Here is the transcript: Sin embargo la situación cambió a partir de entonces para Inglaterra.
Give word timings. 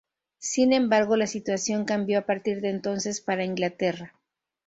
Sin 0.39 0.73
embargo 0.73 1.15
la 1.15 1.27
situación 1.27 1.85
cambió 1.85 2.17
a 2.17 2.21
partir 2.23 2.59
de 2.61 2.71
entonces 2.71 3.21
para 3.21 3.43
Inglaterra. 3.45 4.15